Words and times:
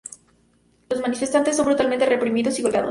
Los 0.89 0.99
manifestantes 0.99 1.55
son 1.55 1.67
brutalmente 1.67 2.07
reprimidos 2.07 2.57
y 2.57 2.63
golpeados. 2.63 2.79